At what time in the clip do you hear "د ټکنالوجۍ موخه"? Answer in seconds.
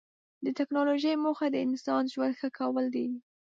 0.45-1.47